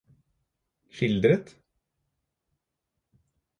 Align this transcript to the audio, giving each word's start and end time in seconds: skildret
skildret 0.95 1.45